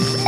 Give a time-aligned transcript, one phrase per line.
[0.00, 0.27] Yeah.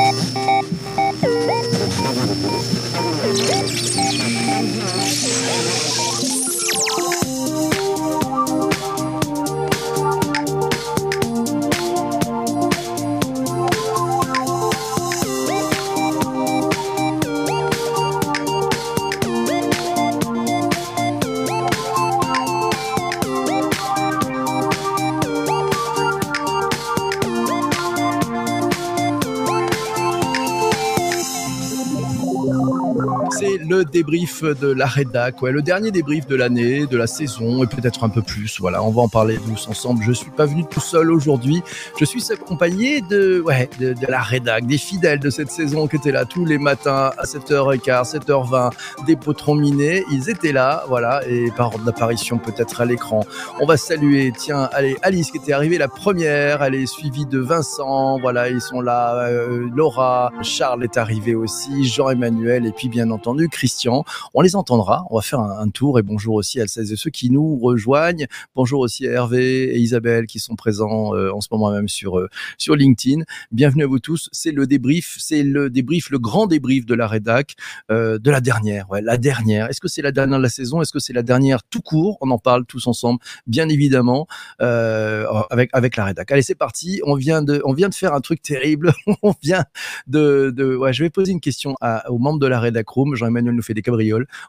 [34.10, 38.08] De la rédac, ouais, le dernier débrief de l'année, de la saison et peut-être un
[38.08, 38.58] peu plus.
[38.60, 40.02] Voilà, on va en parler tous ensemble.
[40.04, 41.62] Je suis pas venu tout seul aujourd'hui.
[41.98, 46.10] Je suis accompagné de, ouais, de, la rédac, des fidèles de cette saison qui étaient
[46.10, 48.72] là tous les matins à 7h15, 7h20,
[49.06, 50.04] des potrons minés.
[50.10, 53.24] Ils étaient là, voilà, et par ordre d'apparition peut-être à l'écran.
[53.60, 57.38] On va saluer, tiens, allez, Alice qui était arrivée la première, elle est suivie de
[57.38, 63.10] Vincent, voilà, ils sont là, euh, Laura, Charles est arrivé aussi, Jean-Emmanuel et puis bien
[63.10, 63.99] entendu Christian
[64.34, 65.04] on les entendra.
[65.10, 68.26] On va faire un, tour et bonjour aussi à celles et ceux qui nous rejoignent.
[68.54, 72.18] Bonjour aussi à Hervé et Isabelle qui sont présents euh, en ce moment même sur
[72.18, 72.28] euh,
[72.58, 73.22] sur LinkedIn.
[73.52, 74.28] Bienvenue à vous tous.
[74.32, 77.54] C'est le débrief, c'est le débrief, le grand débrief de la rédac
[77.90, 78.90] euh, de la dernière.
[78.90, 79.68] Ouais, la dernière.
[79.68, 80.82] Est-ce que c'est la dernière de la saison?
[80.82, 82.18] Est-ce que c'est la dernière tout court?
[82.20, 84.26] On en parle tous ensemble, bien évidemment,
[84.58, 86.30] avec avec la rédac.
[86.32, 87.00] Allez, c'est parti.
[87.04, 88.92] On vient de on vient de faire un truc terrible.
[89.22, 89.64] on vient
[90.06, 91.74] de ouais, je vais poser une question
[92.08, 93.14] aux membres de la rédac room.
[93.14, 93.82] Jean-Emmanuel nous fait des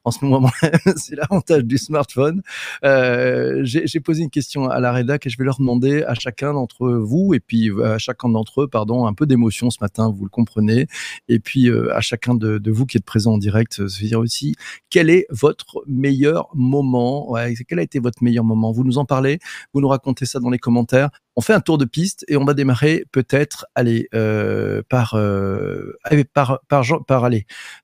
[0.04, 0.52] en ce moment.
[0.96, 2.42] c'est l'avantage du smartphone.
[2.84, 6.54] Euh, j'ai posé une question à la rédac et je vais leur demander à chacun
[6.54, 10.10] d'entre vous et puis euh, à chacun d'entre eux, pardon, un peu d'émotion ce matin,
[10.10, 10.88] vous le comprenez.
[11.28, 14.56] Et puis euh, à chacun de, vous qui êtes présent en direct, se dire aussi
[14.90, 17.36] quel est votre meilleur moment?
[17.68, 18.72] Quel a été votre meilleur moment?
[18.72, 19.40] Vous nous en parlez,
[19.74, 22.44] vous nous racontez ça dans les commentaires on fait un tour de piste et on
[22.44, 25.98] va démarrer peut-être aller euh, par, euh,
[26.34, 26.86] par par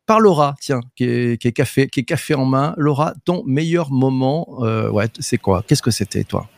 [0.06, 2.74] par Laura tiens qui est, café qui café en main.
[2.78, 5.64] Laura ton meilleur moment euh, ouais c'est quoi?
[5.68, 6.50] Qu'est-ce que c'était toi?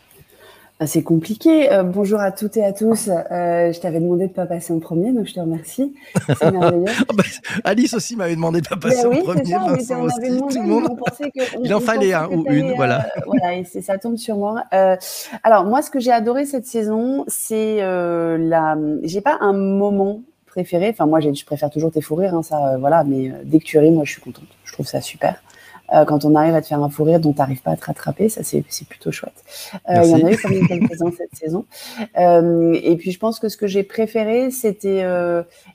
[0.82, 1.70] Ah, c'est compliqué.
[1.74, 3.10] Euh, bonjour à toutes et à tous.
[3.10, 5.94] Euh, je t'avais demandé de pas passer en premier, donc je te remercie.
[6.26, 6.86] C'est merveilleux.
[7.02, 7.24] Ah bah,
[7.66, 9.44] Alice aussi m'avait demandé de pas passer ben en premier.
[9.44, 11.00] Ça, Vincent aussi, demandé, tout le monde.
[11.66, 13.08] Il en fallait un ou une, voilà.
[13.18, 14.64] Euh, voilà, et ça tombe sur moi.
[15.44, 18.78] alors moi, ce que j'ai adoré cette saison, c'est la.
[19.04, 20.92] J'ai pas un moment préféré.
[20.92, 23.04] Enfin, moi, je préfère toujours tes fous rires, hein, ça, voilà.
[23.04, 24.48] Mais dès que tu ris, moi, je suis contente.
[24.64, 25.44] Je trouve ça super.
[25.94, 27.78] Euh, quand on arrive à te faire un fou rire dont tu n'arrives pas à
[27.78, 29.44] te rattraper, ça c'est plutôt chouette.
[29.90, 31.66] Euh, il y en a eu quand même quelques-uns cette saison.
[32.18, 35.04] Euh, et puis je pense que ce que j'ai préféré, c'était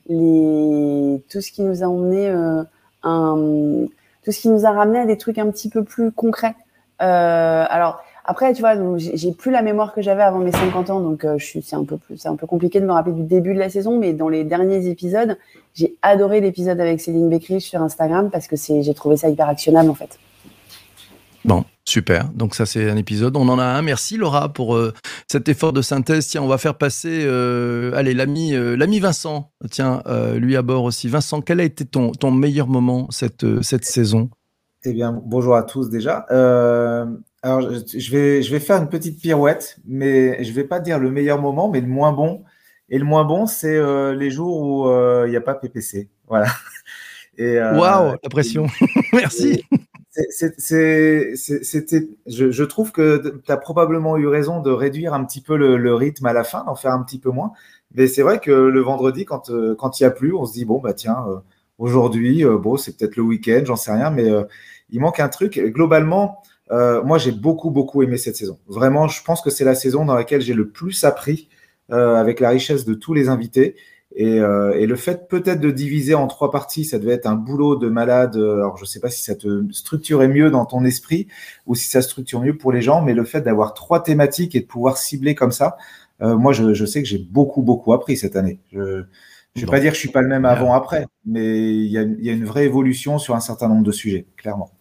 [0.07, 2.29] les tout ce qui nous a emmené
[3.03, 3.87] un
[4.23, 6.55] tout ce qui nous a ramené à des trucs un petit peu plus concrets.
[6.99, 11.23] alors après, tu vois, j'ai plus la mémoire que j'avais avant mes 50 ans, donc
[11.23, 13.23] euh, je suis, c'est un peu plus, c'est un peu compliqué de me rappeler du
[13.23, 15.37] début de la saison, mais dans les derniers épisodes,
[15.75, 19.47] j'ai adoré l'épisode avec Céline Beckrich sur Instagram parce que c'est, j'ai trouvé ça hyper
[19.47, 20.17] actionnable en fait.
[21.43, 22.29] Bon, super.
[22.33, 23.37] Donc ça, c'est un épisode.
[23.37, 23.83] On en a un.
[23.83, 24.91] Merci Laura pour euh,
[25.27, 26.27] cet effort de synthèse.
[26.27, 29.51] Tiens, on va faire passer, euh, allez, l'ami, l'ami Vincent.
[29.69, 30.01] Tiens,
[30.33, 31.07] lui à bord aussi.
[31.07, 34.31] Vincent, quel a été ton, ton meilleur moment cette, cette saison?
[34.83, 36.25] Eh bien, bonjour à tous déjà.
[37.45, 40.97] Alors, je vais, je vais faire une petite pirouette, mais je ne vais pas dire
[40.97, 42.43] le meilleur moment, mais le moins bon.
[42.89, 46.09] Et le moins bon, c'est euh, les jours où euh, il n'y a pas PPC.
[46.27, 46.47] Voilà.
[47.37, 48.67] Euh, Waouh, la pression.
[49.13, 49.61] Merci.
[50.29, 51.33] C'était,
[52.25, 55.93] je, je, trouve que tu as probablement eu raison de réduire un petit peu le,
[55.93, 57.51] rythme à la fin, d'en faire un petit peu moins.
[57.93, 60.63] Mais c'est vrai que le vendredi, quand quand il n'y a plus, on se dit
[60.63, 61.25] bon bah tiens,
[61.77, 64.31] aujourd'hui, bon c'est peut-être le week-end, j'en sais rien, mais
[64.89, 65.59] il manque un truc.
[65.59, 66.41] Globalement,
[66.71, 68.57] euh, moi, j'ai beaucoup, beaucoup aimé cette saison.
[68.67, 71.49] Vraiment, je pense que c'est la saison dans laquelle j'ai le plus appris
[71.91, 73.75] euh, avec la richesse de tous les invités.
[74.17, 77.35] Et, euh, et le fait peut-être de diviser en trois parties, ça devait être un
[77.35, 78.35] boulot de malade.
[78.35, 81.27] Alors, je ne sais pas si ça te structurait mieux dans ton esprit
[81.65, 84.61] ou si ça structure mieux pour les gens, mais le fait d'avoir trois thématiques et
[84.61, 85.77] de pouvoir cibler comme ça,
[86.21, 88.59] euh, moi, je, je, sais que j'ai beaucoup, beaucoup appris cette année.
[88.71, 89.05] Je ne
[89.55, 92.23] vais pas dire que je suis pas le même avant-après, mais il y, a, il
[92.23, 94.71] y a une vraie évolution sur un certain nombre de sujets, clairement.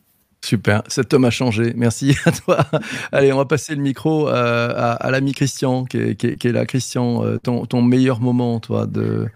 [0.44, 1.72] Super, cet homme a changé.
[1.74, 2.66] Merci à toi.
[3.12, 6.66] Allez, on va passer le micro euh, à, l'ami Christian, qui est, là.
[6.66, 9.26] Christian, euh, ton, meilleur moment, toi, de,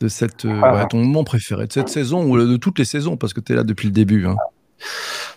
[0.00, 0.86] de cette, euh, ah.
[0.88, 3.56] ton moment préféré de cette saison ou de toutes les saisons, parce que tu es
[3.56, 4.24] là depuis le début.
[4.28, 4.36] Hein.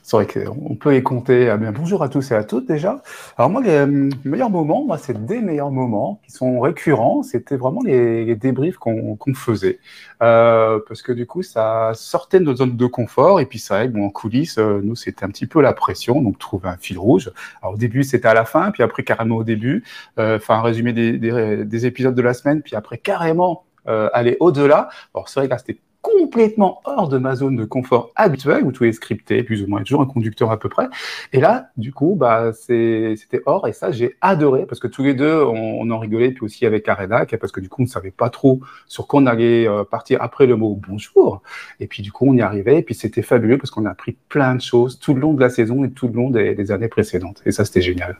[0.06, 1.50] C'est vrai qu'on peut y compter.
[1.50, 3.02] Ah bien, bonjour à tous et à toutes déjà.
[3.40, 3.88] Alors moi, les
[4.24, 7.24] meilleurs moments, moi, c'est des meilleurs moments qui sont récurrents.
[7.24, 9.80] C'était vraiment les, débriefs qu'on faisait.
[10.22, 13.40] Euh, parce que du coup, ça sortait de notre zone de confort.
[13.40, 16.22] Et puis ça, bon, en coulisses, euh, nous, c'était un petit peu la pression.
[16.22, 17.32] Donc, trouver un fil rouge.
[17.64, 18.70] Alors au début, c'était à la fin.
[18.70, 19.84] Puis après, carrément au début.
[20.20, 22.62] Euh, enfin, un résumé des, des, des, épisodes de la semaine.
[22.62, 24.90] Puis après, carrément aller au-delà.
[25.14, 28.72] Alors c'est vrai que là c'était complètement hors de ma zone de confort habituelle, où
[28.72, 30.88] tout est scripté, plus ou moins, toujours un conducteur à peu près.
[31.34, 35.16] Et là, du coup, bah, c'était hors, et ça, j'ai adoré, parce que tous les
[35.16, 38.12] deux, on, en rigolait, puis aussi avec Arena, parce que du coup, on ne savait
[38.12, 41.42] pas trop sur quoi on allait euh, partir après le mot bonjour.
[41.80, 44.16] Et puis, du coup, on y arrivait, et puis c'était fabuleux, parce qu'on a appris
[44.30, 46.88] plein de choses tout le long de la saison et tout le long des années
[46.88, 47.42] précédentes.
[47.46, 48.18] Et ça, c'était génial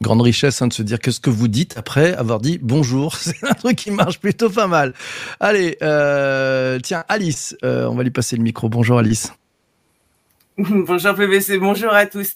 [0.00, 3.16] grande richesse hein, de se dire que ce que vous dites après avoir dit bonjour.
[3.20, 4.94] C'est un truc qui marche plutôt pas mal.
[5.40, 8.68] Allez, euh, tiens, Alice, euh, on va lui passer le micro.
[8.68, 9.32] Bonjour Alice.
[10.58, 12.32] bonjour PVC, bonjour à tous.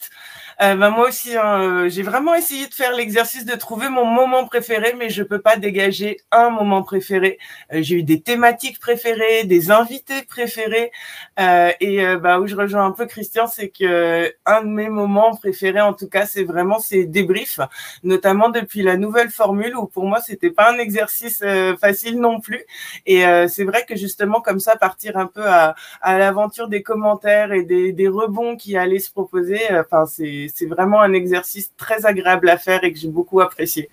[0.62, 4.04] Euh, bah, moi aussi, hein, euh, j'ai vraiment essayé de faire l'exercice de trouver mon
[4.04, 7.38] moment préféré, mais je peux pas dégager un moment préféré.
[7.72, 10.92] Euh, j'ai eu des thématiques préférées, des invités préférés,
[11.38, 15.34] euh, et bah, où je rejoins un peu Christian, c'est que un de mes moments
[15.34, 17.60] préférés, en tout cas, c'est vraiment ces débriefs,
[18.02, 21.42] notamment depuis la nouvelle formule, où pour moi, c'était pas un exercice
[21.80, 22.64] facile non plus.
[23.06, 27.62] Et c'est vrai que justement, comme ça, partir un peu à, l'aventure des commentaires et
[27.62, 32.49] des, des rebonds qui allaient se proposer, enfin, c'est c'est vraiment un exercice très agréable
[32.49, 33.88] à faire et que j'ai beaucoup apprécié.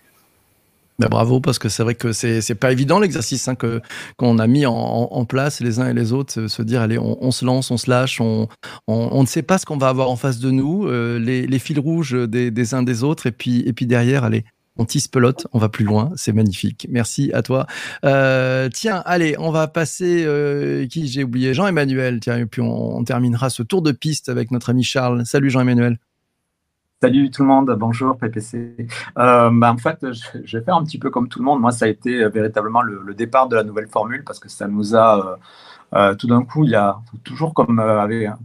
[0.99, 3.81] Ben bravo, parce que c'est vrai que c'est, c'est pas évident l'exercice hein, que,
[4.15, 7.45] qu'on a mis en, place les uns et les autres, se dire allez, on, se
[7.45, 8.47] lance, on se lâche, on,
[8.87, 11.59] on, ne sait pas ce qu'on va avoir en face de nous, euh, les, les,
[11.59, 14.43] fils rouges des, des, uns des autres, et puis, et puis derrière, allez,
[14.77, 16.87] on tisse pelote, on va plus loin, c'est magnifique.
[16.89, 17.67] Merci à toi.
[18.03, 22.97] Euh, tiens, allez, on va passer, euh, qui j'ai oublié, Jean-Emmanuel, tiens, et puis on,
[22.97, 25.25] on terminera ce tour de piste avec notre ami Charles.
[25.25, 25.99] Salut Jean-Emmanuel.
[26.99, 28.75] Salut tout le monde, bonjour PPC.
[29.19, 31.61] Euh, bah, en fait, je, vais faire un petit peu comme tout le monde.
[31.61, 34.67] Moi, ça a été euh, véritablement le, départ de la nouvelle formule parce que ça
[34.67, 35.37] nous a,
[35.93, 37.79] euh, tout d'un coup, il y a toujours comme,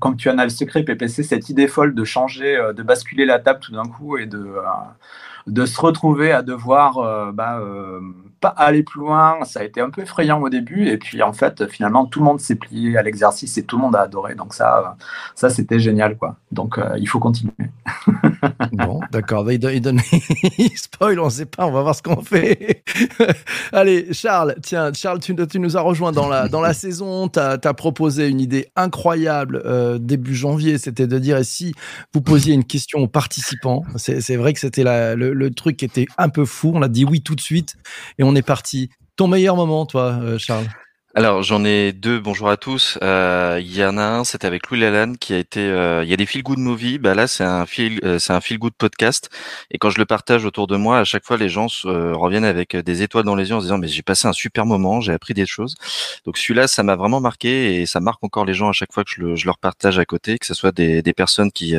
[0.00, 3.38] comme tu en as le secret PPC, cette idée folle de changer, de basculer la
[3.38, 4.46] table tout d'un coup et de,
[5.47, 7.61] de se retrouver à devoir bah,
[8.41, 9.39] pas aller plus loin.
[9.44, 10.89] Ça a été un peu effrayant au début.
[10.89, 13.83] Et puis, en fait, finalement, tout le monde s'est plié à l'exercice et tout le
[13.83, 14.35] monde a adoré.
[14.35, 14.97] Donc, ça,
[15.35, 16.17] ça c'était génial.
[16.17, 16.37] quoi.
[16.50, 17.53] Donc, il faut continuer.
[18.73, 19.50] bon, d'accord.
[19.50, 20.00] Il, donne,
[20.59, 22.83] il spoil, on ne sait pas, on va voir ce qu'on fait.
[23.73, 27.29] Allez, Charles, tiens, Charles, tu, nous as rejoint dans la, dans la saison.
[27.29, 30.79] Tu as, proposé une idée incroyable euh, début janvier.
[30.79, 31.75] C'était de dire, et si
[32.12, 36.29] vous posiez une question aux participants C'est vrai que c'était le, le, truc était un
[36.29, 36.73] peu fou.
[36.75, 37.76] On a dit oui tout de suite
[38.19, 38.90] et on est parti.
[39.17, 40.67] Ton meilleur moment, toi, euh, Charles?
[41.14, 42.19] Alors j'en ai deux.
[42.20, 42.99] Bonjour à tous.
[43.03, 45.61] Euh, il y en a un, c'était avec Louis Lalanne qui a été.
[45.61, 46.99] Euh, il y a des feel good movie.
[46.99, 49.29] Bah là c'est un feel, euh, c'est un feel good podcast.
[49.70, 52.76] Et quand je le partage autour de moi, à chaque fois les gens reviennent avec
[52.76, 55.12] des étoiles dans les yeux en se disant mais j'ai passé un super moment, j'ai
[55.12, 55.75] appris des choses.
[56.25, 59.05] Donc celui-là ça m'a vraiment marqué et ça marque encore les gens à chaque fois
[59.05, 61.75] que je, le, je leur partage à côté, que ce soit des, des personnes qui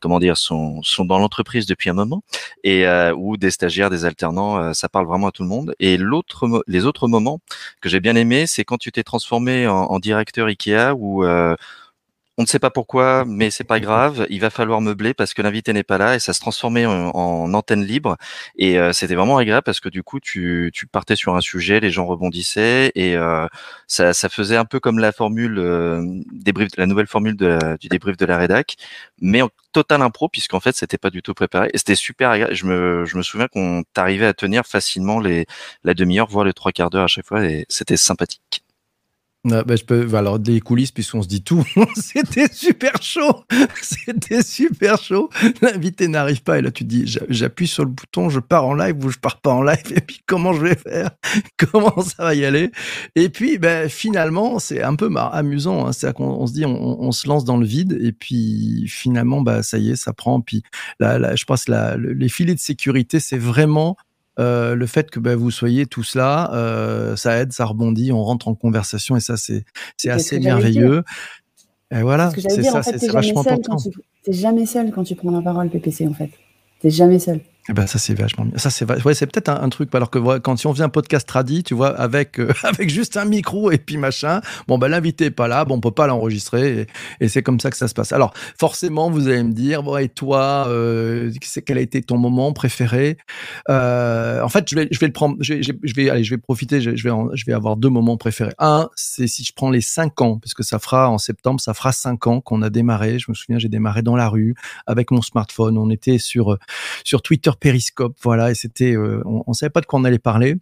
[0.00, 2.22] comment dire sont sont dans l'entreprise depuis un moment
[2.64, 2.86] et
[3.16, 4.72] ou des stagiaires, des alternants.
[4.72, 5.74] ça parle vraiment à tout le monde.
[5.78, 7.40] Et l'autre les autres moments
[7.82, 11.56] que j'ai bien aimé c'est quand tu t'es transformé en, directeur Ikea où euh,
[12.38, 14.26] on ne sait pas pourquoi, mais c'est pas grave.
[14.28, 17.54] Il va falloir meubler parce que l'invité n'est pas là et ça se transformait en,
[17.54, 18.16] antenne libre.
[18.56, 21.80] Et euh, c'était vraiment agréable parce que du coup, tu, tu, partais sur un sujet,
[21.80, 23.46] les gens rebondissaient et euh,
[23.86, 26.02] ça, ça, faisait un peu comme la formule euh,
[26.32, 28.76] débrief, la nouvelle formule du débrief de la rédac,
[29.20, 31.70] mais en total impro puisqu'en fait, c'était pas du tout préparé.
[31.72, 32.54] Et c'était super agréable.
[32.54, 35.46] Je me, je me souviens qu'on t'arrivait à tenir facilement les
[35.84, 38.65] la demi-heure, voire les trois quarts d'heure à chaque fois et c'était sympathique.
[39.52, 41.64] Ah, bah, je peux, alors des coulisses puisqu'on se dit tout.
[41.96, 43.44] C'était super chaud.
[43.82, 45.30] C'était super chaud.
[45.62, 48.74] L'invité n'arrive pas et là tu te dis j'appuie sur le bouton, je pars en
[48.74, 51.10] live ou je pars pas en live et puis comment je vais faire?
[51.70, 52.70] Comment ça va y aller?
[53.14, 55.86] Et puis ben, finalement c'est un peu amusant.
[55.86, 55.92] Hein.
[55.92, 59.62] C'est qu'on on se dit on, se lance dans le vide et puis finalement bah
[59.62, 60.40] ça y est ça prend.
[60.40, 60.62] Puis
[61.00, 63.96] là, je pense la, les filets de sécurité c'est vraiment
[64.38, 68.22] euh, le fait que bah, vous soyez tous là, euh, ça aide, ça rebondit, on
[68.22, 69.64] rentre en conversation et ça c'est
[69.96, 71.02] c'est assez merveilleux.
[71.90, 73.76] Et voilà, c'est ça, c'est vachement important.
[74.24, 76.30] Tu jamais seul quand tu prends la parole, PPC en fait.
[76.80, 77.40] T'es jamais seul.
[77.68, 78.56] Eh ben ça c'est vachement bien.
[78.58, 81.64] Ça c'est ouais, c'est peut-être un, truc alors que quand si on vient podcast tradi,
[81.64, 85.30] tu vois avec euh, avec juste un micro et puis machin, bon ben l'invité est
[85.32, 86.86] pas là, bon on peut pas l'enregistrer
[87.20, 88.12] et, c'est comme ça que ça se passe.
[88.12, 91.32] Alors forcément vous allez me dire bon et toi euh,
[91.66, 93.18] quel a été ton moment préféré?
[93.68, 96.30] Euh, En fait je vais je vais le prendre, je vais, je vais aller je
[96.30, 98.54] vais profiter, je, vais je vais avoir deux moments préférés.
[98.58, 101.74] Un c'est si je prends les cinq ans parce que ça fera en septembre ça
[101.74, 103.18] fera cinq ans qu'on a démarré.
[103.18, 104.54] Je me souviens j'ai démarré dans la rue
[104.86, 106.56] avec mon smartphone, on était sur
[107.02, 110.18] sur Twitter Périscope, voilà, et c'était, euh, on, ne savait pas de quoi on allait
[110.18, 110.56] parler.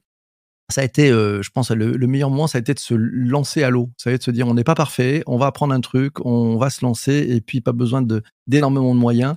[0.70, 2.94] Ça a été, euh, je pense, le, le, meilleur moment, ça a été de se
[2.94, 3.90] lancer à l'eau.
[3.98, 6.24] Ça a été de se dire, on n'est pas parfait, on va apprendre un truc,
[6.24, 9.36] on va se lancer, et puis pas besoin de d'énormément de moyens,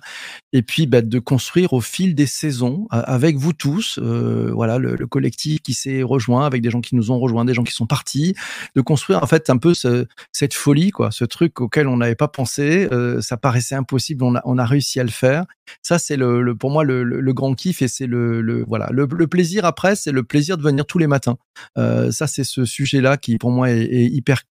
[0.53, 4.95] et puis bah, de construire au fil des saisons avec vous tous, euh, voilà, le,
[4.95, 7.73] le, collectif qui s'est rejoint, avec des gens qui nous ont rejoints, des gens qui
[7.73, 8.35] sont partis,
[8.75, 12.15] de construire en fait un peu ce, cette folie, quoi, ce truc auquel on n'avait
[12.15, 15.45] pas pensé, euh, ça paraissait impossible, on a, réussi à le faire.
[15.81, 19.95] Ça, c'est le, pour moi le, grand kiff, et c'est le voilà, le, plaisir après,
[19.95, 21.16] c'est le plaisir de venir tous les matins
[21.77, 24.43] euh, ça, c'est ce sujet-là qui, pour moi, est, hyper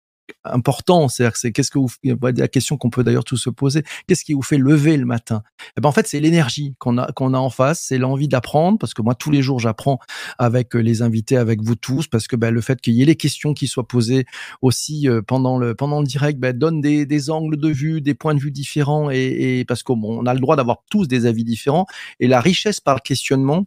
[0.45, 1.09] important.
[1.09, 4.33] C'est-à-dire, c'est qu'est-ce que vous, la question qu'on peut d'ailleurs tous se poser, qu'est-ce qui
[4.33, 5.43] vous fait lever le matin?
[5.77, 8.79] Eh ben, En fait, c'est l'énergie qu'on a, qu'on a en face, c'est l'envie d'apprendre,
[8.79, 9.99] parce que moi, tous les jours, j'apprends
[10.39, 13.07] avec euh, les invités, avec vous tous, parce que ben, le fait qu'il y ait
[13.07, 14.25] les questions qui soient posées
[14.63, 18.35] aussi euh, pendant, le, pendant le direct ben, donne des, angles de vue, des points
[18.35, 21.45] de vue différents, et, et parce qu'on on a le droit d'avoir tous des avis
[21.45, 21.87] différents,
[22.21, 23.67] et la richesse par le questionnement,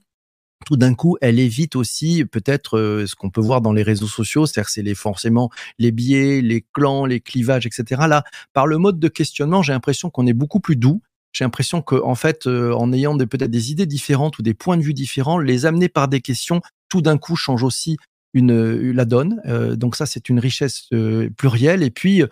[0.65, 4.07] tout d'un coup, elle évite aussi peut-être euh, ce qu'on peut voir dans les réseaux
[4.07, 8.03] sociaux, c'est-à-dire c'est les forcément les biais, les clans, les clivages, etc.
[8.07, 8.23] Là,
[8.53, 11.01] par le mode de questionnement, j'ai l'impression qu'on est beaucoup plus doux.
[11.31, 14.77] J'ai l'impression qu'en en fait, euh, en ayant peut-être des idées différentes ou des points
[14.77, 17.97] de vue différents, les amener par des questions, tout d'un coup, change aussi
[18.33, 19.41] une, euh, la donne.
[19.45, 21.83] Euh, donc ça, c'est une richesse euh, plurielle.
[21.83, 22.23] Et puis,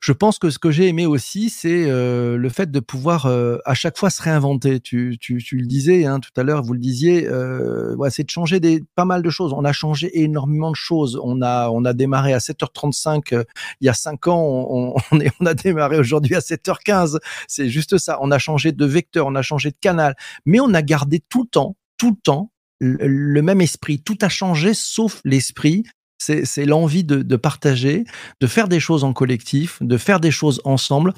[0.00, 3.98] je pense que ce que j'ai aimé aussi, c'est le fait de pouvoir à chaque
[3.98, 4.80] fois se réinventer.
[4.80, 7.28] Tu, tu, tu le disais hein, tout à l'heure, vous le disiez,
[7.96, 9.52] ouais, c'est de changer des, pas mal de choses.
[9.52, 11.18] On a changé énormément de choses.
[11.22, 13.44] On a, on a démarré à 7h35
[13.80, 14.42] il y a 5 ans.
[14.42, 17.18] On, on, est, on a démarré aujourd'hui à 7h15.
[17.48, 18.18] C'est juste ça.
[18.20, 20.14] On a changé de vecteur, on a changé de canal.
[20.44, 22.50] Mais on a gardé tout le temps, tout le temps,
[22.80, 24.00] le même esprit.
[24.00, 25.84] Tout a changé sauf l'esprit.
[26.18, 28.04] C'est l'envie de, partager,
[28.40, 31.12] de faire des choses en collectif, de faire des choses ensemble.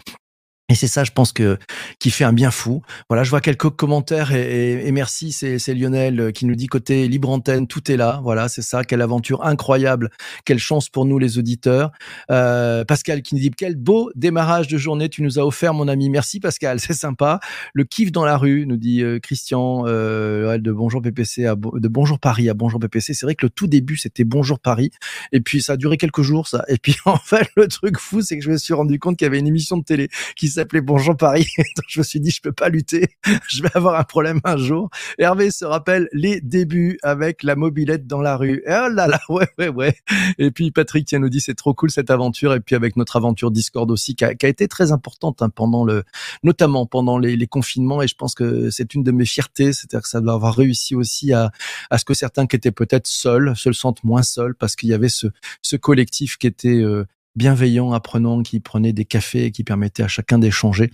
[0.69, 1.59] Et c'est ça, je pense que
[2.01, 2.83] qui fait un bien fou.
[3.09, 7.07] Voilà, je vois quelques commentaires et, et, merci, c'est Lionel euh, qui nous dit côté
[7.07, 8.19] libre antenne, tout est là.
[8.25, 10.11] Voilà, c'est ça, quelle aventure incroyable,
[10.45, 11.93] quelle chance pour nous les auditeurs.
[12.33, 15.87] Euh, Pascal qui nous dit quel beau démarrage de journée tu nous as offert, mon
[15.87, 16.11] ami.
[16.11, 17.39] Merci Pascal, c'est sympa.
[17.73, 21.89] Le kiff dans la rue, nous dit euh, Christian euh, de Bonjour PPC à de
[21.89, 23.15] Bonjour Paris à Bonjour PPC.
[23.15, 24.91] C'est vrai que le tout début c'était Bonjour Paris
[25.31, 26.65] et puis ça a duré quelques jours ça.
[26.67, 29.27] Et puis en fait le truc fou c'est que je me suis rendu compte qu'il
[29.27, 31.47] y avait une émission de télé qui s'appelait Bonjour Paris.
[31.89, 33.09] Je me suis dit, je peux pas lutter.
[33.49, 34.89] je vais avoir un problème un jour.
[35.19, 38.63] Hervé se rappelle les débuts avec la mobilette dans la rue.
[38.67, 39.97] Et oh là là, ouais, ouais, ouais.
[40.39, 42.55] Et puis Patrick qui nous dit, c'est trop cool cette aventure.
[42.55, 46.05] Et puis avec notre aventure Discord aussi, qui a, été très importante hein, pendant le,
[46.43, 48.01] notamment pendant les, confinements.
[48.01, 49.75] Et je pense que c'est une de mes fiertés.
[49.75, 51.51] C'est-à-dire que ça doit avoir réussi aussi à,
[51.91, 54.95] à ce que certains qui étaient peut-être seuls se sentent moins seuls parce qu'il y
[54.95, 55.27] avait ce,
[55.61, 57.05] ce collectif qui était euh,
[57.37, 60.91] bienveillant, apprenant, qui prenait des cafés et qui permettait à chacun d'échanger.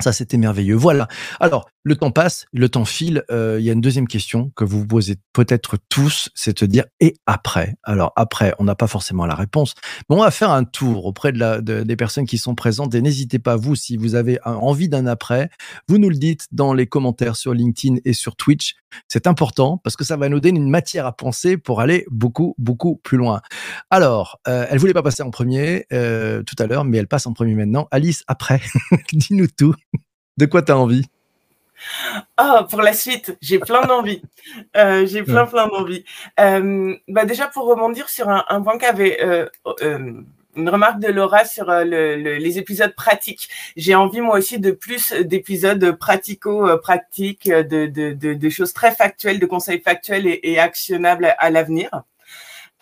[0.00, 0.74] Ça, c'était merveilleux.
[0.74, 1.08] Voilà.
[1.38, 3.24] Alors, le temps passe, le temps file.
[3.30, 6.66] Euh, il y a une deuxième question que vous vous posez peut-être tous, c'est de
[6.66, 7.74] dire et après?
[7.82, 9.74] Alors après, on n'a pas forcément la réponse,
[10.08, 13.56] mais on va faire un tour auprès des personnes qui sont présentes et n'hésitez pas
[13.56, 15.50] vous si vous avez envie d'un après,
[15.88, 18.74] vous nous le dites dans les commentaires sur LinkedIn et sur Twitch.
[19.08, 22.54] C'est important parce que ça va nous donner une matière à penser pour aller beaucoup
[22.58, 23.40] beaucoup plus loin.
[23.90, 27.26] Alors, euh, elle voulait pas passer en premier euh, tout à l'heure, mais elle passe
[27.26, 27.88] en premier maintenant.
[27.90, 28.60] Alice, après,
[29.12, 29.74] dis-nous tout.
[30.38, 31.04] De quoi tu as envie?
[32.36, 34.22] Ah, pour la suite, j'ai plein d'envie.
[34.76, 36.04] Euh, j'ai plein, plein d'envie.
[36.40, 39.46] Euh, bah déjà, pour rebondir sur un, un point qu'avait euh,
[39.82, 40.22] euh,
[40.56, 43.48] une remarque de Laura sur le, le, les épisodes pratiques.
[43.76, 49.38] J'ai envie, moi aussi, de plus d'épisodes pratico-pratiques, de, de, de, de, choses très factuelles,
[49.38, 52.02] de conseils factuels et, et actionnables à l'avenir.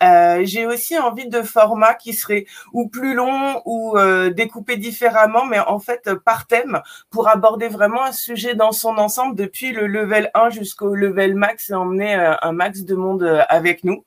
[0.01, 5.45] Euh, j'ai aussi envie de formats qui seraient ou plus longs ou euh, découpés différemment,
[5.45, 9.87] mais en fait par thème pour aborder vraiment un sujet dans son ensemble depuis le
[9.87, 14.03] level 1 jusqu'au level max et emmener euh, un max de monde euh, avec nous.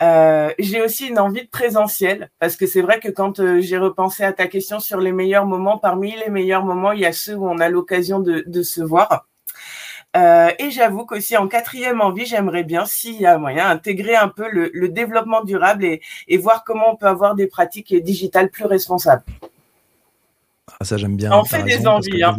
[0.00, 4.32] J'ai aussi une envie de présentiel parce que c'est vrai que quand j'ai repensé à
[4.32, 7.48] ta question sur les meilleurs moments, parmi les meilleurs moments, il y a ceux où
[7.48, 9.26] on a l'occasion de se voir.
[10.18, 14.28] Euh, et j'avoue qu'aussi en quatrième envie, j'aimerais bien, s'il y a moyen, intégrer un
[14.28, 18.50] peu le, le développement durable et, et, voir comment on peut avoir des pratiques digitales
[18.50, 19.22] plus responsables.
[20.80, 21.32] Ah, ça, j'aime bien.
[21.32, 22.22] On fait des envies.
[22.22, 22.36] Hein.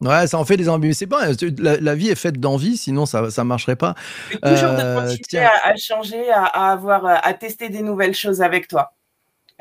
[0.00, 0.88] Ouais, ça en fait des envies.
[0.88, 3.94] Mais c'est pas, la, la, vie est faite d'envie, sinon ça ça marcherait pas.
[4.30, 8.42] toujours euh, de continuer à, à, changer, à, à, avoir, à tester des nouvelles choses
[8.42, 8.92] avec toi.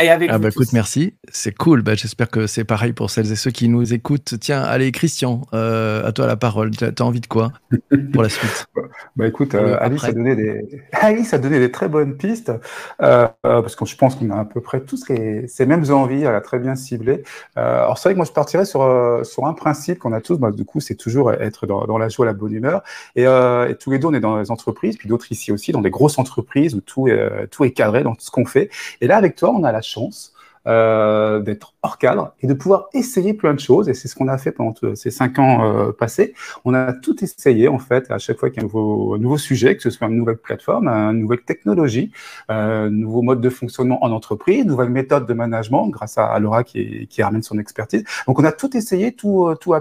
[0.01, 0.63] Et avec ah bah tous.
[0.63, 1.15] écoute, merci.
[1.31, 1.83] C'est cool.
[1.83, 4.35] Bah, J'espère que c'est pareil pour celles et ceux qui nous écoutent.
[4.39, 6.71] Tiens, allez, Christian, euh, à toi la parole.
[6.71, 7.51] T'as as envie de quoi
[8.13, 8.65] pour la suite?
[9.15, 10.67] Bah écoute, euh, Alice, a donné des...
[10.93, 12.51] Alice a donné des très bonnes pistes,
[13.01, 15.47] euh, parce que je pense qu'on a à peu près tous les...
[15.47, 17.23] ces mêmes envies, elle a très bien ciblé.
[17.57, 18.81] Euh, alors c'est vrai que moi je partirais sur,
[19.23, 22.09] sur un principe qu'on a tous, bah, du coup c'est toujours être dans, dans la
[22.09, 22.81] joie, la bonne humeur,
[23.15, 25.71] et, euh, et tous les deux on est dans les entreprises, puis d'autres ici aussi,
[25.71, 28.45] dans des grosses entreprises où tout est, euh, tout est cadré dans tout ce qu'on
[28.45, 28.69] fait.
[29.01, 30.32] Et là avec toi on a la chance
[30.65, 33.89] euh, d'être hors cadre et de pouvoir essayer plein de choses.
[33.89, 36.33] Et c'est ce qu'on a fait pendant ces cinq ans euh, passés.
[36.63, 39.37] On a tout essayé en fait à chaque fois qu'il y a un nouveau, nouveau
[39.37, 42.11] sujet, que ce soit une nouvelle plateforme, une nouvelle technologie,
[42.49, 46.39] euh, un nouveau mode de fonctionnement en entreprise, une nouvelle méthode de management grâce à,
[46.39, 48.05] Laura qui, qui ramène son expertise.
[48.27, 49.73] Donc on a tout essayé, tout, tout,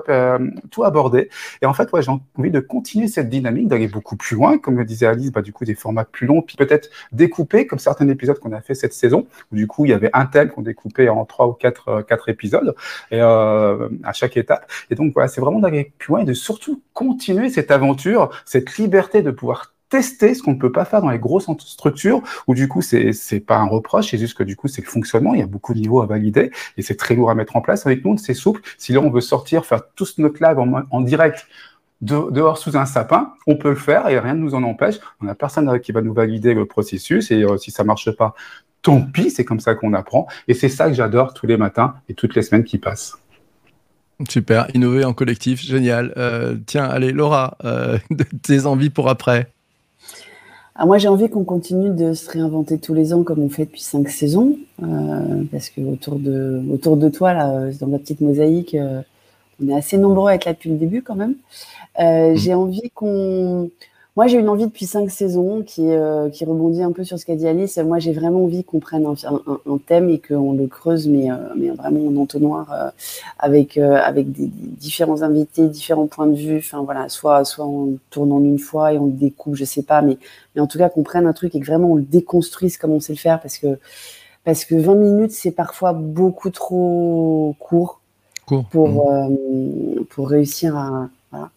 [0.71, 1.31] tout abordé.
[1.61, 4.77] Et en fait, ouais, j'ai envie de continuer cette dynamique, d'aller beaucoup plus loin, comme
[4.77, 8.09] le disait Alice, bah, du coup des formats plus longs, puis peut-être découper comme certains
[8.09, 10.72] épisodes qu'on a fait cette saison, où du coup il y avait un thème qu'on
[10.73, 12.75] découpait en trois ou quatre, euh, quatre épisodes
[13.11, 14.71] et, euh, à chaque étape.
[14.91, 18.77] Et donc voilà, c'est vraiment d'aller plus loin et de surtout continuer cette aventure, cette
[18.77, 22.55] liberté de pouvoir tester ce qu'on ne peut pas faire dans les grosses structures où
[22.55, 25.35] du coup c'est c'est pas un reproche c'est juste que du coup c'est le fonctionnement
[25.35, 27.61] il y a beaucoup de niveaux à valider et c'est très lourd à mettre en
[27.61, 30.85] place avec nous c'est souple si là on veut sortir faire tous notre live en,
[30.91, 31.47] en direct
[32.03, 34.97] de, dehors sous un sapin, on peut le faire et rien ne nous en empêche.
[35.21, 38.35] On n'a personne qui va nous valider le processus et euh, si ça marche pas,
[38.83, 40.27] tant pis, c'est comme ça qu'on apprend.
[40.49, 43.15] Et c'est ça que j'adore tous les matins et toutes les semaines qui passent.
[44.29, 46.13] Super, innover en collectif, génial.
[46.17, 47.99] Euh, tiens, allez, Laura, euh,
[48.43, 49.49] tes envies pour après
[50.75, 53.67] ah, moi, j'ai envie qu'on continue de se réinventer tous les ans comme on fait
[53.67, 58.23] depuis cinq saisons, euh, parce que autour de, autour de toi, là, dans la petite
[58.23, 59.03] mosaïque, euh,
[59.63, 61.35] on est assez nombreux à être là depuis le début quand même.
[62.01, 62.37] Euh, mmh.
[62.37, 63.71] J'ai envie qu'on.
[64.15, 67.25] Moi, j'ai une envie depuis cinq saisons qui, euh, qui rebondit un peu sur ce
[67.25, 67.79] qu'a dit Alice.
[67.79, 71.31] Moi, j'ai vraiment envie qu'on prenne un, un, un, thème et qu'on le creuse, mais,
[71.31, 72.91] euh, mais vraiment en entonnoir euh,
[73.39, 76.59] avec, avec des, des, différents invités, différents points de vue.
[76.59, 79.83] Enfin, voilà, soit, soit on tourne en une fois et on le découpe, je sais
[79.83, 80.19] pas, mais,
[80.55, 82.91] mais en tout cas, qu'on prenne un truc et que vraiment on le déconstruise comme
[82.93, 83.79] on sait le faire parce que,
[84.45, 87.99] parce que 20 minutes, c'est parfois beaucoup trop court.
[88.71, 90.05] Pour, mmh.
[90.11, 91.09] pour réussir à.
[91.31, 91.49] Voilà.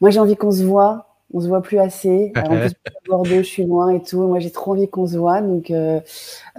[0.00, 2.32] Moi, j'ai envie qu'on se voit on se voit plus assez.
[2.36, 2.72] Alors, en plus,
[3.08, 4.20] Bordeaux, je suis loin et tout.
[4.26, 5.40] Moi, j'ai trop envie qu'on se voit.
[5.42, 6.00] Donc, euh,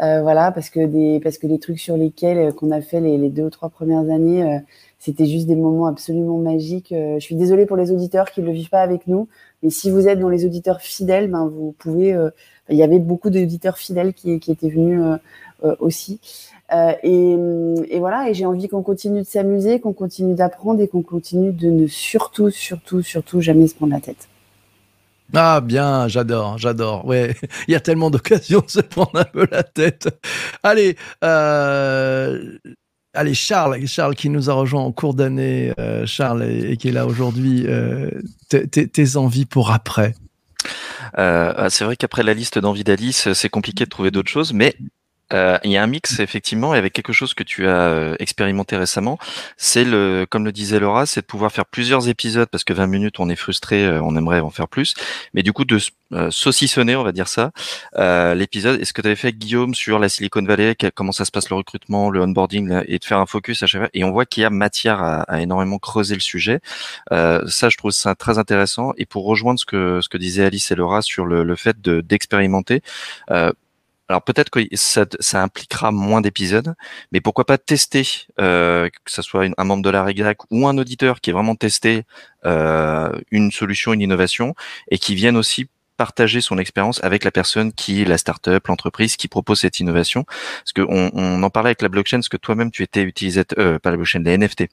[0.01, 3.01] euh, voilà, parce que des, parce que les trucs sur lesquels euh, qu'on a fait
[3.01, 4.59] les, les, deux ou trois premières années, euh,
[4.99, 6.91] c'était juste des moments absolument magiques.
[6.91, 9.27] Euh, je suis désolée pour les auditeurs qui ne le vivent pas avec nous,
[9.63, 12.13] mais si vous êtes dans les auditeurs fidèles, ben vous pouvez.
[12.13, 12.29] euh,
[12.69, 15.01] il y avait beaucoup d'auditeurs fidèles qui, qui étaient venus
[15.63, 16.19] euh, aussi.
[17.03, 17.31] Et,
[17.89, 21.51] et, voilà, et j'ai envie qu'on continue de s'amuser, qu'on continue d'apprendre et qu'on continue
[21.51, 24.29] de ne surtout, surtout, surtout jamais se prendre la tête.
[25.35, 27.05] Ah bien, j'adore, j'adore.
[27.05, 27.35] Ouais,
[27.67, 30.09] il y a tellement d'occasions de se prendre un peu la tête.
[30.63, 32.57] Allez, euh,
[33.13, 36.91] allez Charles, Charles qui nous a rejoint en cours d'année, euh, Charles et, qui est
[36.91, 37.65] là aujourd'hui.
[37.67, 38.09] Euh,
[38.49, 40.15] tes envies pour après?
[41.17, 44.75] Euh, c'est vrai qu'après la liste d'envies d'Alice, c'est compliqué de trouver d'autres choses, mais
[45.33, 48.77] euh, il y a un mix effectivement avec quelque chose que tu as euh, expérimenté
[48.77, 49.17] récemment.
[49.57, 52.87] C'est le, comme le disait Laura, c'est de pouvoir faire plusieurs épisodes parce que 20
[52.87, 54.93] minutes on est frustré, euh, on aimerait en faire plus,
[55.33, 55.79] mais du coup de
[56.11, 57.51] euh, saucissonner, on va dire ça,
[57.97, 58.81] euh, l'épisode.
[58.81, 61.49] Est-ce que tu avais fait avec Guillaume sur la Silicon Valley, comment ça se passe
[61.51, 63.89] le recrutement, le onboarding là, et de faire un focus à chaque fois?
[63.93, 66.61] Et on voit qu'il y a matière à, à, énormément creuser le sujet.
[67.11, 68.93] Euh, ça, je trouve ça très intéressant.
[68.97, 71.79] Et pour rejoindre ce que ce que disaient Alice et Laura sur le, le fait
[71.79, 72.81] de d'expérimenter.
[74.09, 76.73] Alors peut-être que ça, impliquera moins d'épisodes,
[77.11, 80.77] mais pourquoi pas tester, euh, que ce soit un membre de la REGAC ou un
[80.79, 82.05] auditeur qui est vraiment testé
[82.45, 84.55] euh, une solution, une innovation,
[84.89, 89.27] et qui vienne aussi partager son expérience avec la personne qui, la startup, l'entreprise qui
[89.27, 90.23] propose cette innovation.
[90.23, 93.59] Parce que on, on en parlait avec la blockchain, parce que toi-même tu étais utilisateur,
[93.59, 94.69] euh, pas la blockchain, les NFT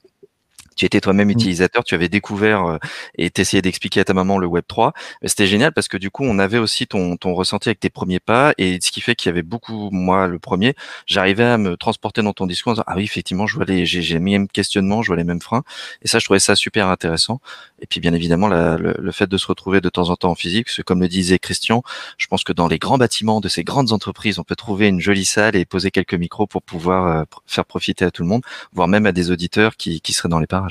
[0.77, 2.77] tu étais toi-même utilisateur, tu avais découvert euh,
[3.17, 4.93] et t'essayais d'expliquer à ta maman le Web 3.
[5.25, 8.19] C'était génial parce que du coup, on avait aussi ton, ton ressenti avec tes premiers
[8.19, 11.75] pas et ce qui fait qu'il y avait beaucoup, moi, le premier, j'arrivais à me
[11.75, 14.47] transporter dans ton discours en disant, ah oui, effectivement, je vois les, j'ai, les mêmes
[14.47, 15.63] questionnements, je vois les mêmes freins.
[16.03, 17.41] Et ça, je trouvais ça super intéressant.
[17.79, 20.31] Et puis, bien évidemment, la, le, le, fait de se retrouver de temps en temps
[20.31, 21.83] en physique, parce que comme le disait Christian,
[22.17, 24.99] je pense que dans les grands bâtiments de ces grandes entreprises, on peut trouver une
[24.99, 28.41] jolie salle et poser quelques micros pour pouvoir euh, faire profiter à tout le monde,
[28.73, 30.66] voire même à des auditeurs qui, qui seraient dans les parages.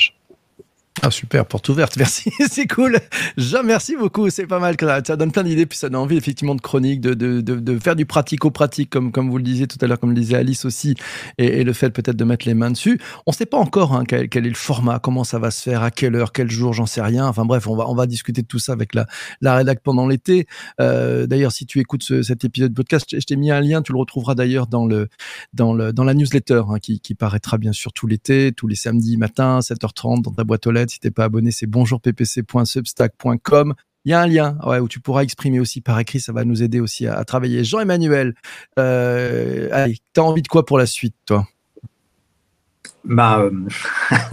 [1.03, 2.99] Ah super, porte ouverte, merci, c'est cool.
[3.37, 4.77] Jean, merci beaucoup, c'est pas mal.
[5.07, 7.97] Ça donne plein d'idées, puis ça donne envie effectivement de chronique, de, de, de, faire
[7.97, 10.95] du pratico-pratique, comme, comme vous le disiez tout à l'heure, comme le disait Alice aussi,
[11.37, 12.99] et, le fait peut-être de mettre les mains dessus.
[13.27, 15.63] On ne sait pas encore hein, quel, quel, est le format, comment ça va se
[15.63, 17.27] faire, à quelle heure, quel jour, j'en sais rien.
[17.27, 19.07] Enfin bref, on va, on va discuter de tout ça avec la,
[19.43, 20.47] la pendant l'été.
[20.81, 23.83] Euh, d'ailleurs, si tu écoutes ce, cet épisode de podcast, je t'ai mis un lien,
[23.83, 25.09] tu le retrouveras d'ailleurs dans, le,
[25.53, 28.77] dans, le, dans la newsletter hein, qui, qui paraîtra bien sûr tout l'été, tous les
[28.77, 33.75] samedis matin, 7h30 dans ta boîte aux lettres si t'es pas abonné, c'est bonjourppc.substack.com.
[34.05, 36.62] Il y a un lien où tu pourras exprimer aussi par écrit, ça va nous
[36.62, 37.64] aider aussi à, travailler.
[37.64, 38.35] Jean-Emmanuel,
[38.79, 41.49] euh, allez, t'as envie de quoi pour la suite, toi?
[43.07, 43.51] Bah, euh,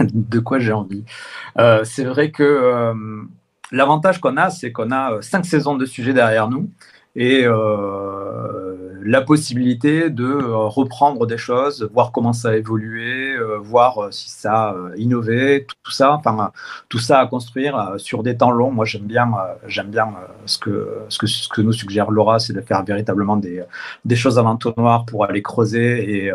[0.00, 1.04] de quoi j'ai envie?
[1.58, 2.94] Euh, C'est vrai que euh,
[3.70, 6.70] l'avantage qu'on a, c'est qu'on a cinq saisons de sujets derrière nous
[7.16, 7.44] et
[9.06, 14.30] la possibilité de euh, reprendre des choses, voir comment ça a évolué, euh, voir si
[14.30, 16.52] ça a innové, tout, ça, enfin
[16.88, 18.70] tout ça à construire sur des temps longs.
[18.70, 19.30] Moi, j'aime bien,
[19.66, 20.08] j'aime bien
[20.46, 23.62] ce que, ce que ce que nous suggère Laura, c'est de faire véritablement des,
[24.06, 26.32] des choses à l'entonnoir pour aller creuser et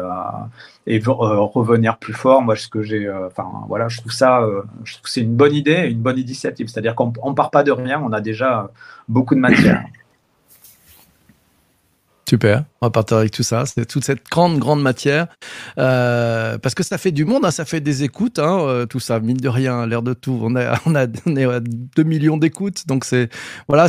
[0.87, 2.41] et revenir plus fort.
[2.41, 4.45] Moi, ce que j'ai, enfin voilà, je trouve ça,
[4.83, 6.67] je trouve c'est une bonne idée, une bonne initiative.
[6.67, 8.69] C'est-à-dire qu'on on part pas de rien, on a déjà
[9.07, 9.83] beaucoup de matière.
[12.29, 13.65] Super, on va partir avec tout ça.
[13.65, 15.25] C'est toute cette grande, grande matière.
[15.79, 18.99] Euh, parce que ça fait du monde, hein, ça fait des écoutes, hein, euh, tout
[18.99, 20.39] ça, mine de rien, l'air de tout.
[20.43, 23.29] On, a, on, est à 2 millions d'écoutes, donc c'est
[23.67, 23.87] voilà,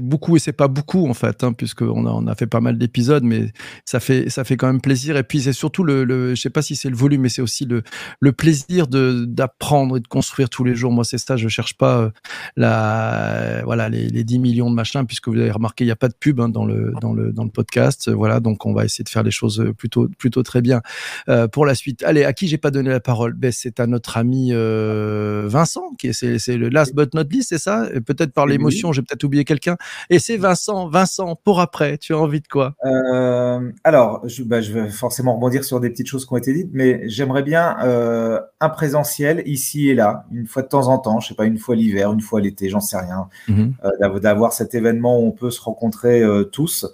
[0.00, 2.78] beaucoup et c'est pas beaucoup en fait, hein, puisqu'on a, on a fait pas mal
[2.78, 3.52] d'épisodes, mais
[3.84, 5.16] ça fait, ça fait quand même plaisir.
[5.16, 7.42] Et puis c'est surtout le, le, je sais pas si c'est le volume, mais c'est
[7.42, 7.84] aussi le,
[8.18, 10.90] le plaisir d'apprendre et de construire tous les jours.
[10.90, 12.10] Moi, c'est ça, je cherche pas euh,
[12.56, 15.96] la, voilà, les, les 10 millions de machins, puisque vous avez remarqué, il n'y a
[15.96, 18.10] pas de pub hein, dans, le, dans, le, dans le podcast podcast.
[18.10, 20.80] Voilà, donc on va essayer de faire les choses plutôt plutôt très bien
[21.28, 22.02] euh, pour la suite.
[22.02, 23.34] Allez, à qui j'ai pas donné la parole?
[23.34, 27.50] Ben, c'est à notre ami euh, Vincent qui est c'est le last but not least,
[27.50, 27.88] c'est ça?
[28.06, 29.76] Peut-être par l'émotion, j'ai peut-être oublié quelqu'un.
[30.10, 30.88] Et c'est Vincent.
[30.88, 32.74] Vincent, pour après, tu as envie de quoi?
[32.84, 36.52] Euh, Alors, je, bah, je, vais forcément rebondir sur des petites choses qui ont été
[36.54, 40.98] dites, mais j'aimerais bien euh, un présentiel ici et là, une fois de temps en
[40.98, 41.20] temps.
[41.20, 43.28] Je sais pas, une fois l'hiver, une fois l'été, j'en sais rien.
[43.48, 44.20] Mm -hmm.
[44.20, 46.86] D'avoir cet événement où on peut se rencontrer tous.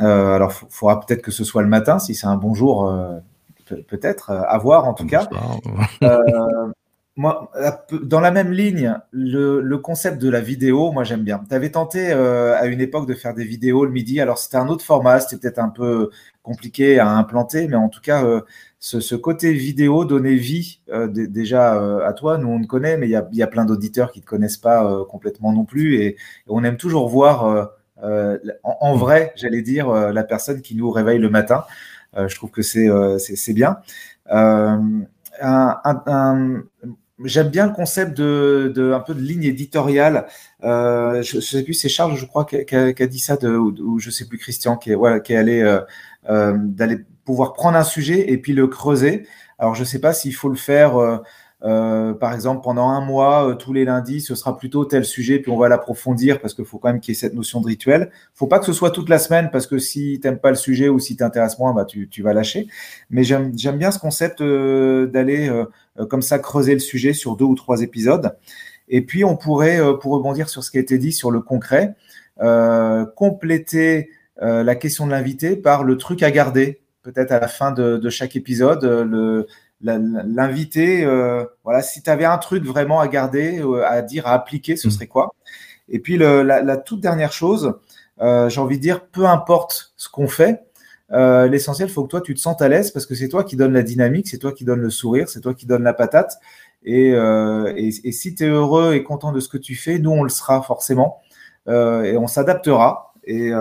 [0.00, 2.88] Euh, alors, il faudra peut-être que ce soit le matin, si c'est un bon jour,
[2.88, 3.18] euh,
[3.88, 5.28] peut-être, euh, à voir en tout cas.
[7.16, 7.52] moi,
[8.02, 11.40] dans la même ligne, le, le, concept de la vidéo, moi j'aime bien.
[11.48, 14.20] Tu avais tenté euh, à une époque de faire des vidéos le midi.
[14.20, 16.10] Alors c'était un autre format, c'était peut-être un peu
[16.42, 18.40] compliqué à implanter, mais en tout cas, euh,
[18.80, 22.36] ce, ce, côté vidéo donnait vie euh, déjà à toi.
[22.36, 24.28] Nous on te connaît, mais il y a, y a, plein d'auditeurs qui ne te
[24.28, 25.96] connaissent pas complètement non plus.
[26.00, 26.16] Et, et,
[26.48, 27.70] on aime toujours voir
[28.62, 31.64] en, en, vrai, j'allais dire, euh, la personne qui nous réveille le matin.
[32.16, 33.78] Euh, je trouve que c'est bien.
[37.22, 40.26] J'aime bien le concept de, un peu de ligne éditoriale.
[40.64, 44.00] Euh, je ne sais plus, c'est Charles, je crois, qui a, dit ça, de, ou,
[44.00, 45.80] je sais plus Christian, qui est, qui allé euh,
[46.28, 49.28] euh, d'aller pouvoir prendre un sujet et puis le creuser.
[49.60, 50.96] Alors, je ne sais pas s'il faut le faire
[51.64, 55.38] euh, par exemple, pendant un mois, euh, tous les lundis, ce sera plutôt tel sujet,
[55.38, 57.66] puis on va l'approfondir parce qu'il faut quand même qu'il y ait cette notion de
[57.66, 58.10] rituel.
[58.34, 60.90] faut pas que ce soit toute la semaine parce que si tu pas le sujet
[60.90, 62.66] ou si t'intéresses moins, bah, tu, tu, vas lâcher.
[63.08, 65.50] Mais j'aime bien ce concept euh, d'aller
[66.10, 68.36] comme ça creuser le sujet sur deux ou trois épisodes.
[68.88, 71.94] Et puis, on pourrait, pour rebondir sur ce qui a été dit sur le concret,
[73.16, 78.08] compléter la question de l'invité par le truc à garder peut-être à la fin de,
[78.10, 78.84] chaque épisode,
[79.84, 84.32] l'invité, euh, voilà, si tu avais un truc vraiment à garder, euh, à dire, à
[84.32, 84.90] appliquer, ce mm.
[84.90, 85.34] serait quoi?
[85.88, 87.74] Et puis le, la, la, toute dernière chose,
[88.20, 90.64] euh, j'ai envie de dire, peu importe ce qu'on fait,
[91.12, 93.44] euh, l'essentiel, il faut que toi, tu te sentes à l'aise parce que c'est toi
[93.44, 95.92] qui donne la dynamique, c'est toi qui donne le sourire, c'est toi qui donne la
[95.92, 96.38] patate.
[96.86, 100.10] Et, et, et si tu es heureux et content de ce que tu fais, nous,
[100.10, 101.20] on le sera forcément
[101.66, 103.14] et on s'adaptera.
[103.24, 103.52] Et,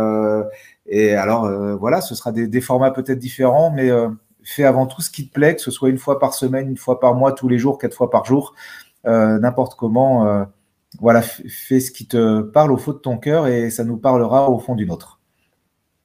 [0.88, 3.90] et alors, voilà, ce sera des, des formats peut-être différents, mais
[4.44, 6.78] fais avant tout ce qui te plaît, que ce soit une fois par semaine, une
[6.78, 8.56] fois par mois, tous les jours, quatre fois par jour,
[9.06, 10.28] euh, n'importe comment.
[10.28, 10.46] Euh,
[11.00, 14.50] voilà, fais ce qui te parle au fond de ton cœur et ça nous parlera
[14.50, 15.13] au fond du nôtre.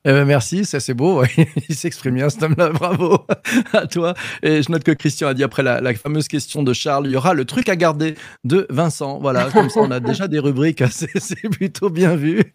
[0.04, 1.24] Eh ben merci, ça c'est beau.
[1.68, 2.70] Il s'exprime bien, cet homme-là.
[2.70, 3.18] Bravo
[3.72, 4.14] à toi.
[4.44, 7.16] Et je note que Christian a dit après la, fameuse question de Charles, il y
[7.16, 9.18] aura le truc à garder de Vincent.
[9.18, 10.84] Voilà, comme ça on a déjà des rubriques.
[10.90, 12.54] C'est plutôt bien vu.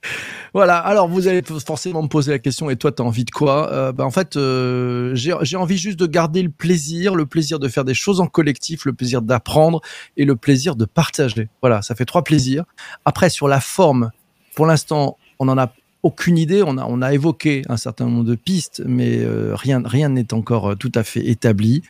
[0.54, 0.78] Voilà.
[0.78, 2.70] Alors vous allez forcément me poser la question.
[2.70, 3.72] Et toi, tu as envie de quoi?
[3.74, 7.68] Euh, ben, En fait, euh, j'ai envie juste de garder le plaisir, le plaisir de
[7.68, 9.82] faire des choses en collectif, le plaisir d'apprendre
[10.16, 11.50] et le plaisir de partager.
[11.62, 12.64] Voilà, ça fait trois plaisirs.
[13.04, 14.12] Après, sur la forme,
[14.56, 15.74] pour l'instant, on en a
[16.04, 16.62] aucune idée.
[16.64, 20.34] On a, on a évoqué un certain nombre de pistes, mais euh, rien rien n'est
[20.34, 21.82] encore euh, tout à fait établi.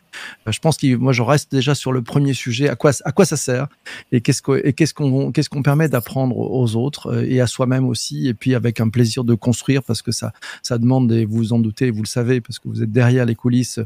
[0.46, 2.68] Euh, je pense que moi, je reste déjà sur le premier sujet.
[2.68, 3.68] À quoi, à quoi ça sert
[4.12, 8.54] Et qu'est-ce qu'on qu'est-ce qu'on permet d'apprendre aux autres et à soi-même aussi Et puis
[8.54, 11.90] avec un plaisir de construire, parce que ça, ça demande, et vous vous en doutez,
[11.90, 13.80] vous le savez, parce que vous êtes derrière les coulisses,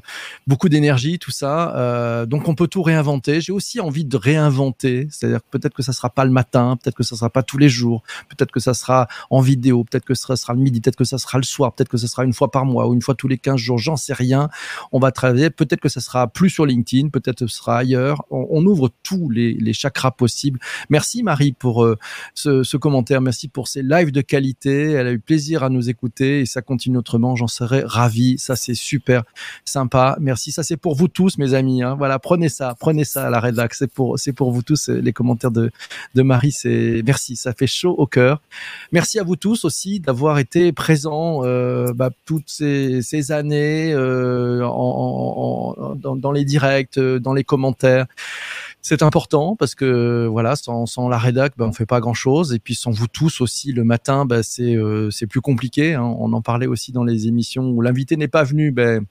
[0.46, 2.26] beaucoup d'énergie, tout ça.
[2.26, 3.40] donc on peut tout réinventer.
[3.40, 7.02] J'ai aussi envie de réinventer, c'est-à-dire peut-être que ça sera pas le matin, peut-être que
[7.02, 10.36] ça sera pas tous les jours, peut-être que ça sera en vidéo, peut-être que ça
[10.36, 12.50] sera le midi, peut-être que ça sera le soir, peut-être que ça sera une fois
[12.50, 14.48] par mois ou une fois tous les 15 jours, j'en sais rien.
[14.92, 18.24] On va travailler, peut-être que ça sera plus sur LinkedIn, peut-être ce sera ailleurs.
[18.30, 20.58] On, ouvre tous les, chakras possibles.
[20.90, 21.96] Merci Marie pour euh,
[22.34, 24.92] ce, commentaire, merci pour ces lives de qualité.
[24.92, 27.36] Elle a eu plaisir à nous écouter et ça continue autrement.
[27.36, 28.38] J'en serais ravi.
[28.38, 29.24] Ça c'est super
[29.64, 30.16] sympa.
[30.20, 30.52] Merci.
[30.52, 31.82] Ça c'est pour vous tous, mes amis.
[31.82, 31.94] Hein.
[31.96, 33.74] Voilà, prenez ça, prenez ça à la rédac.
[33.74, 34.88] C'est pour, pour vous tous.
[34.88, 35.70] Les commentaires de,
[36.14, 37.36] de Marie, c'est merci.
[37.36, 38.40] Ça fait chaud au cœur.
[38.92, 44.64] Merci à vous tous aussi d'avoir été présents euh, bah, toutes ces, années euh,
[46.16, 48.06] dans, les directs, euh, dans les commentaires.
[48.80, 52.52] C'est important parce que voilà, sans, la rédac, ben, on fait pas grand chose.
[52.54, 55.94] Et puis sans vous tous aussi, le matin, ben, c'est euh, plus compliqué.
[55.94, 56.02] Hein.
[56.18, 58.70] On en parlait aussi dans les émissions où l'invité n'est pas venu.
[58.70, 59.04] Ben,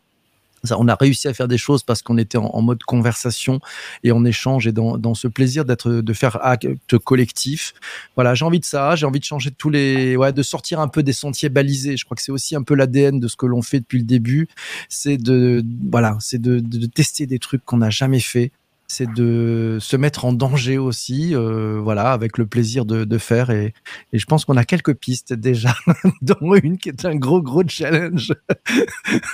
[0.72, 3.60] on a réussi à faire des choses parce qu'on était en, mode conversation
[4.04, 7.74] et en échange et dans, dans ce plaisir d'être de faire acte collectif.
[8.16, 10.88] Voilà, j'ai envie de ça, j'ai envie de changer tous les, ouais, de sortir un
[10.88, 11.98] peu des sentiers balisés.
[11.98, 14.06] Je crois que c'est aussi un peu l'ADN de ce que l'on fait depuis le
[14.06, 14.48] début,
[14.90, 18.52] c'est de, voilà, c'est de, de, tester des trucs qu'on n'a jamais fait
[18.88, 23.50] c'est de se mettre en danger aussi, euh, voilà, avec le plaisir de, de faire.
[23.50, 23.74] Et,
[24.14, 25.76] et, je pense qu'on a quelques pistes déjà,
[26.22, 28.34] dont une qui est un gros, gros challenge.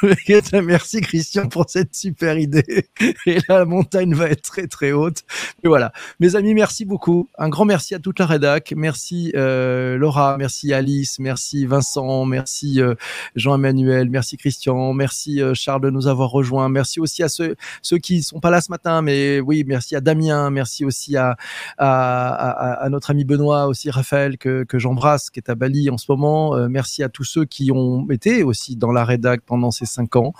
[0.63, 2.87] Merci Christian pour cette super idée.
[3.25, 5.23] Et la montagne va être très, très haute.
[5.63, 5.93] Et voilà.
[6.19, 7.29] Mes amis, merci beaucoup.
[7.37, 8.73] Un grand merci à toute la rédac.
[8.75, 12.95] Merci euh, Laura, merci Alice, merci Vincent, merci euh,
[13.35, 16.69] Jean-Emmanuel, merci Christian, merci euh, Charles de nous avoir rejoints.
[16.69, 20.01] Merci aussi à ceux, ceux qui sont pas là ce matin, mais oui, merci à
[20.01, 21.37] Damien, merci aussi à,
[21.77, 26.05] à, notre ami Benoît, aussi Raphaël que, que j'embrasse, qui est à Bali en ce
[26.09, 26.55] moment.
[26.55, 30.15] Euh, merci à tous ceux qui ont été aussi dans la rédac pendant ces cinq
[30.15, 30.33] ans.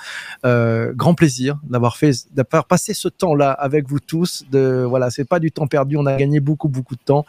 [0.46, 4.46] Euh, grand plaisir d'avoir fait, d'avoir passé ce temps-là avec vous tous.
[4.52, 7.26] De voilà, c'est pas du temps perdu, on a gagné beaucoup beaucoup de temps.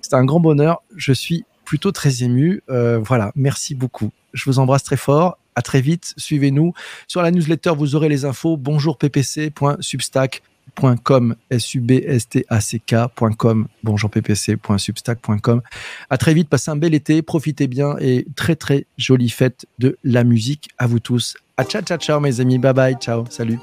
[0.00, 0.82] C'est un grand bonheur.
[0.96, 2.62] Je suis plutôt très ému.
[2.70, 4.10] Euh, voilà, merci beaucoup.
[4.32, 5.38] Je vous embrasse très fort.
[5.54, 6.14] À très vite.
[6.16, 6.72] Suivez-nous
[7.08, 7.72] sur la newsletter.
[7.76, 8.56] Vous aurez les infos.
[8.56, 10.42] Bonjour ppc.substack
[10.76, 13.68] substack.com, S-U-B-S-T-A-C-K.com.
[16.10, 19.98] À très vite, passez un bel été, profitez bien et très très jolie fête de
[20.04, 21.36] la musique à vous tous.
[21.56, 23.58] À ciao ciao ciao mes amis, bye bye, ciao, salut.